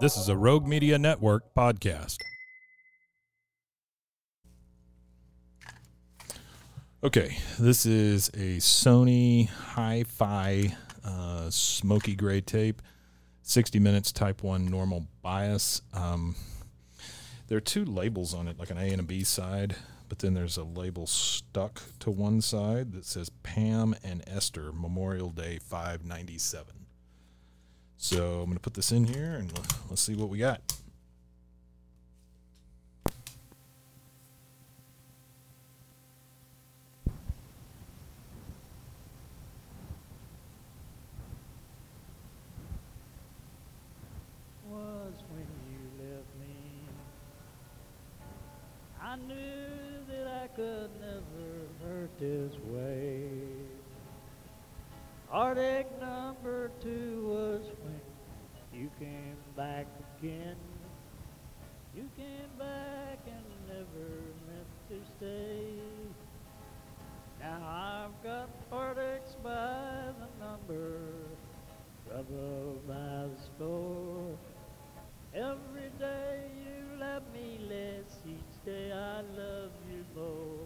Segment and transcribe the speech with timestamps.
[0.00, 2.16] This is a Rogue Media Network podcast.
[7.04, 12.80] Okay, this is a Sony Hi Fi uh, smoky gray tape,
[13.42, 15.82] 60 minutes Type 1 normal bias.
[15.92, 16.34] Um,
[17.48, 19.76] there are two labels on it, like an A and a B side,
[20.08, 25.28] but then there's a label stuck to one side that says Pam and Esther Memorial
[25.28, 26.79] Day 597.
[28.02, 29.52] So I'm going to put this in here and
[29.90, 30.62] let's see what we got.
[44.66, 46.88] was when you left me.
[49.02, 53.28] I knew that I could never hurt this way.
[55.28, 55.99] Heartache
[59.00, 59.86] came back
[60.18, 60.56] again.
[61.96, 64.10] You came back and never
[64.46, 65.72] meant to stay.
[67.40, 70.98] Now I've got heartaches by the number,
[72.06, 74.36] trouble by the score.
[75.34, 80.58] Every day you love me less, each day I love you more.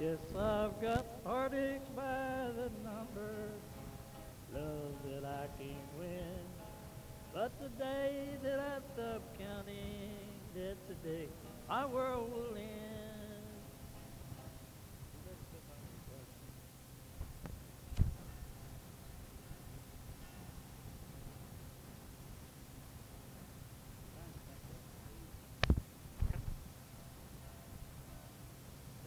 [0.00, 3.52] Yes, I've got heartaches by the number,
[4.52, 6.47] love that I can't win.
[7.34, 10.10] But the day that I stop counting,
[10.54, 11.28] that's the day
[11.68, 12.78] my world will end.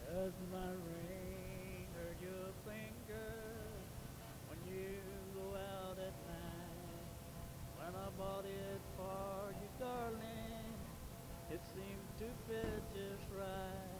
[0.08, 3.51] Does my ring hurt your finger
[8.18, 10.76] bought it for you, darling,
[11.50, 13.91] it seemed to fit just right.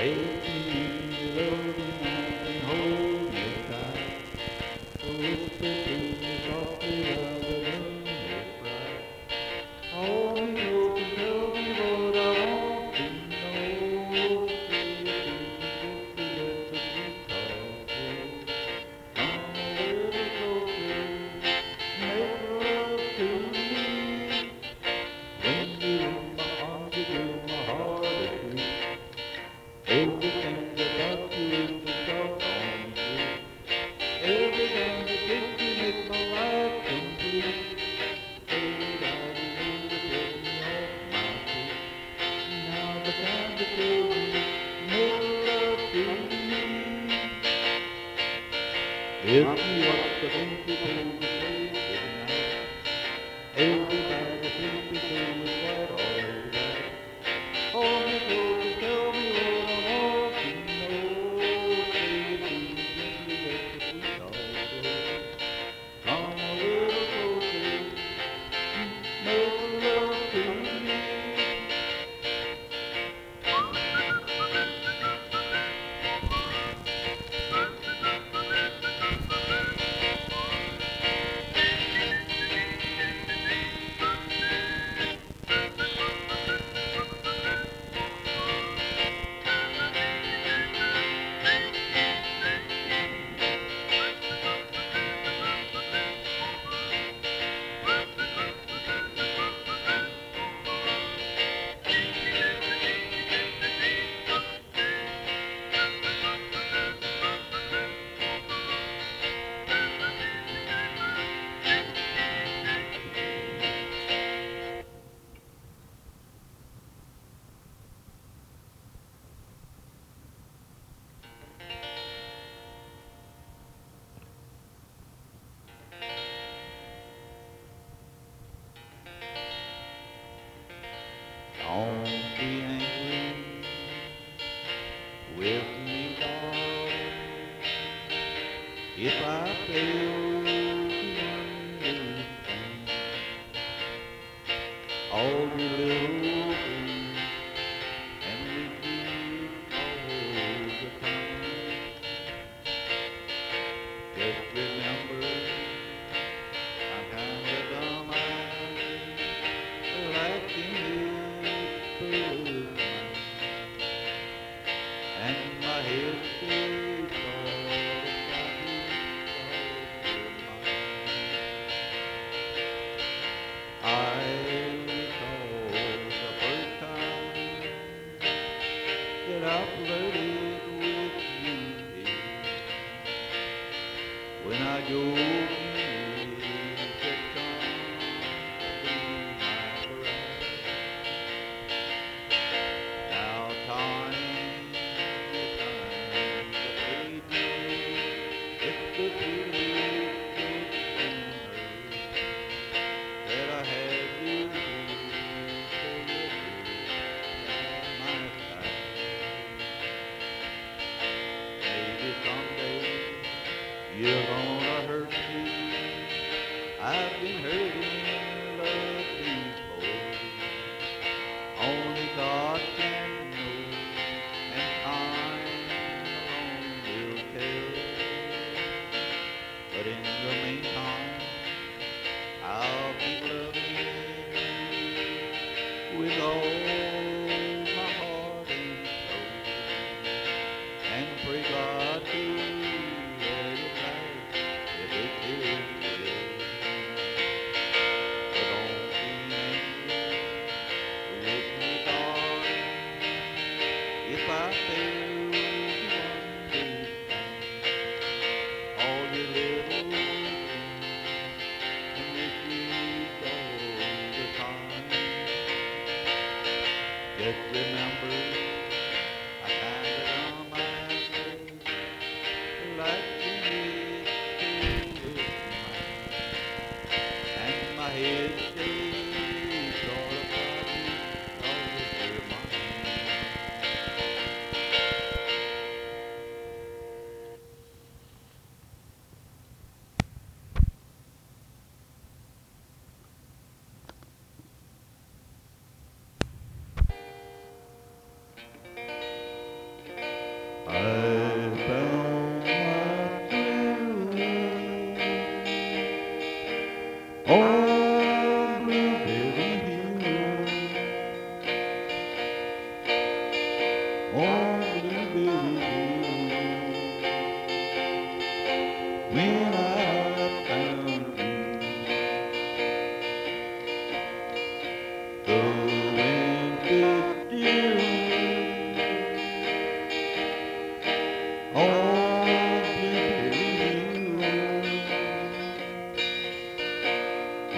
[0.00, 0.39] Take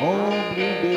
[0.03, 0.92] Ombro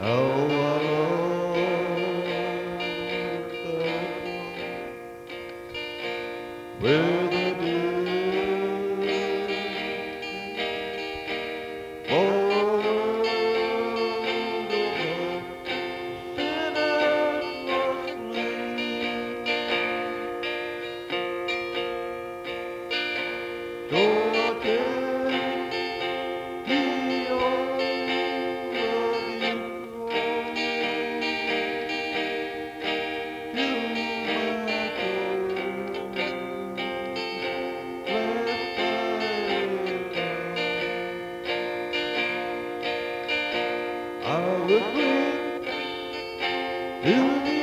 [0.00, 0.67] Oh,
[47.02, 47.57] hum.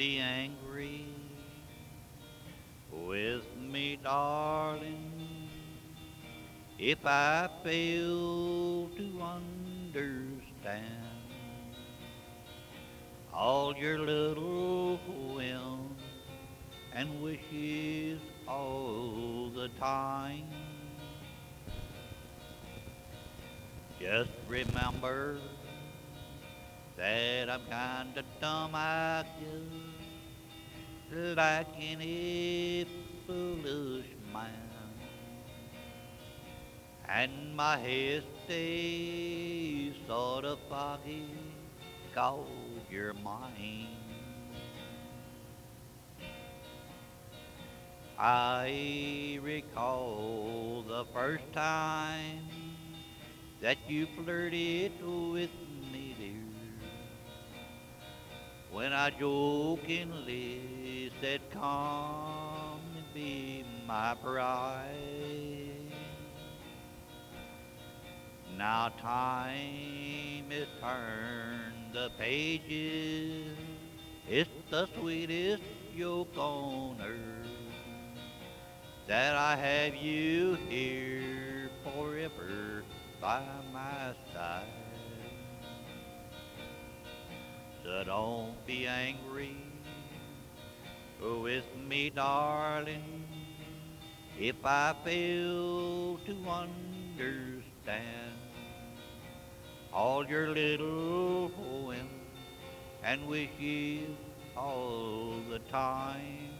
[0.00, 1.04] Be angry
[2.90, 5.50] with me, darling,
[6.78, 10.86] if I fail to understand
[13.30, 14.96] all your little
[15.34, 16.00] whims
[16.94, 20.48] and wishes all the time.
[24.00, 25.36] Just remember
[27.00, 32.86] that I'm kinda dumb, I guess, like any
[33.26, 34.68] foolish man.
[37.08, 41.24] And my head stays sort of foggy,
[42.14, 42.46] cause
[42.90, 43.96] you're mine.
[48.18, 52.46] I recall the first time
[53.62, 55.50] that you flirted with
[58.72, 60.60] When I jokingly
[61.20, 64.86] said, Come and be my bride.
[68.56, 73.56] Now time has turned the pages.
[74.28, 75.62] It's the sweetest
[75.98, 77.40] joke on earth
[79.08, 82.84] that I have you here forever
[83.20, 84.79] by my side.
[87.82, 89.56] So don't be angry
[91.18, 93.26] with me, darling,
[94.38, 98.36] if I fail to understand
[99.92, 102.10] all your little poems
[103.02, 104.16] and wishes
[104.56, 106.50] all the time.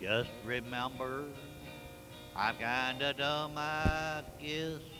[0.00, 1.24] Just remember,
[2.34, 4.91] I'm kinda dumb, I guess,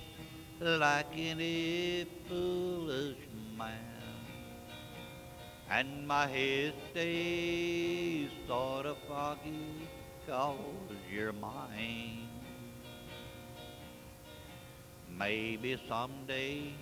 [0.63, 3.19] like any foolish
[3.59, 3.71] man.
[5.69, 9.89] And my head stays sort of foggy,
[10.29, 10.57] cause
[11.13, 12.29] you're mine.
[15.19, 16.73] Maybe someday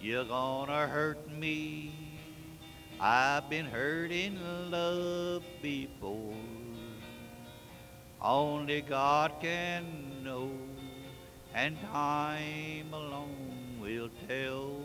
[0.00, 1.94] you're gonna hurt me.
[3.00, 4.38] I've been hurt in
[4.70, 6.34] love before.
[8.20, 10.50] Only God can know,
[11.54, 14.80] and time alone will tell.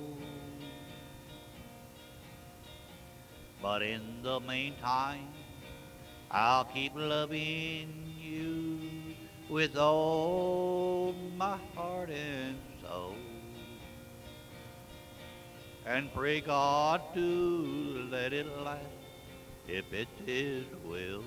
[3.62, 5.28] But in the meantime,
[6.32, 8.80] I'll keep loving you
[9.50, 13.16] with all my heart and soul.
[15.86, 18.86] And pray God to let it last
[19.68, 21.24] if it's His will.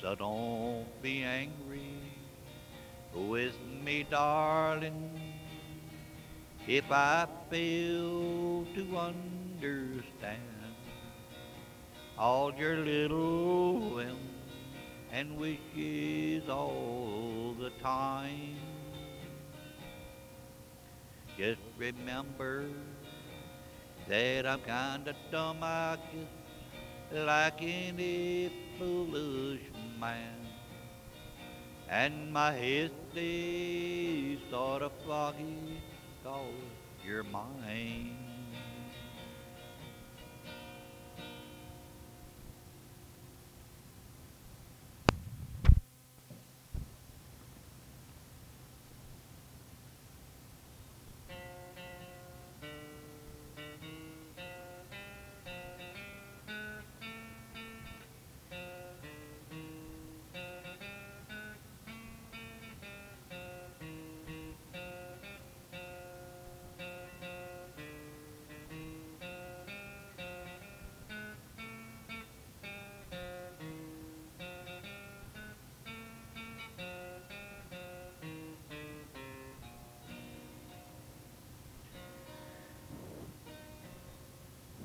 [0.00, 1.98] So don't be angry
[3.12, 5.20] with me, darling,
[6.68, 10.38] if I fail to understand
[12.16, 14.18] all your little whims
[15.10, 18.56] and wishes all the time.
[21.36, 22.66] Just remember
[24.06, 29.67] that I'm kinda dumb, I guess, like any foolish
[29.98, 30.46] man.
[31.88, 35.80] And my head stays sort of foggy,
[36.22, 36.44] cause
[37.04, 38.17] you're mine.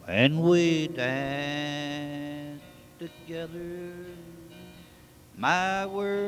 [0.05, 2.61] When we dance
[2.99, 3.95] together,
[5.37, 6.19] my world's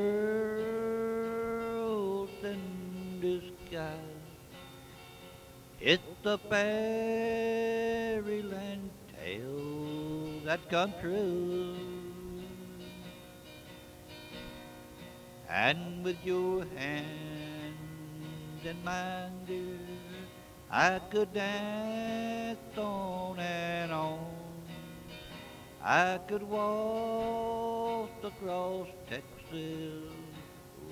[2.41, 3.99] in disguise.
[5.81, 7.71] It's the fairyland
[9.11, 11.75] tale that come true.
[15.49, 17.75] And with your hand
[18.63, 19.94] in mine, dear,
[20.77, 24.19] I could dance on and on.
[25.81, 30.11] I could walk across Texas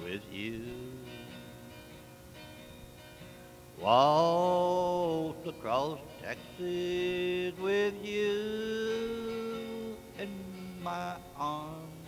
[0.02, 0.62] with you.
[3.78, 10.32] Walk across Texas with you in
[10.82, 12.08] my arms.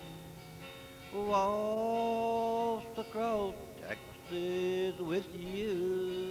[1.14, 6.25] Walk across Texas with you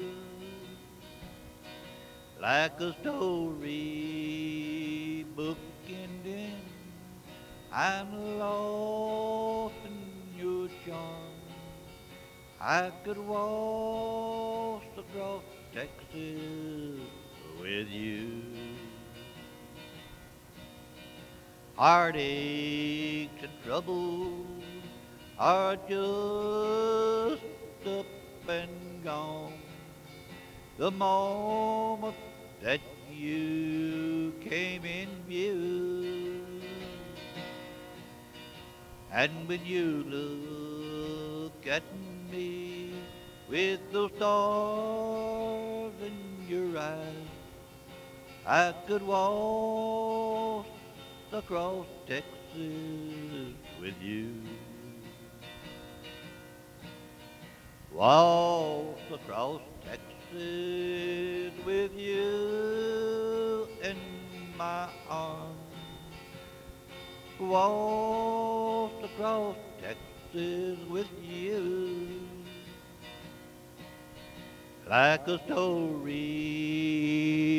[2.44, 3.64] like a story
[5.34, 5.56] book
[5.88, 6.60] ending.
[7.72, 9.96] I'm lost in
[10.38, 11.32] your charm.
[12.60, 17.00] I could walk across Texas
[17.62, 18.42] with you.
[21.76, 24.64] Heartaches and troubles
[25.38, 27.42] are just
[27.86, 28.06] up
[28.48, 29.54] and gone.
[30.76, 32.16] The moment
[32.64, 32.80] that
[33.12, 36.40] you came in view,
[39.12, 41.82] and when you look at
[42.32, 42.94] me
[43.50, 46.16] with those stars in
[46.48, 47.28] your eyes,
[48.46, 50.66] I could walk
[51.32, 54.40] across Texas with you.
[57.92, 59.60] Walk across
[60.34, 63.96] With you in
[64.58, 65.60] my arms.
[67.38, 72.20] Walk across Texas with you
[74.90, 76.12] like a story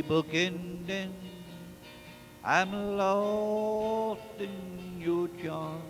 [0.08, 1.14] book ending.
[2.44, 5.82] I'm lost in your charm.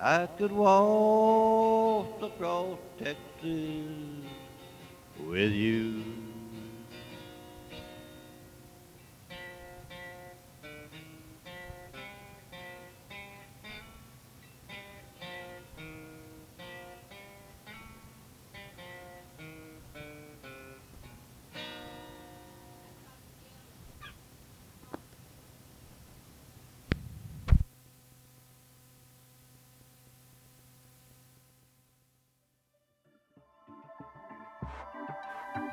[0.00, 4.24] I could walk across Texas
[5.24, 6.04] with you.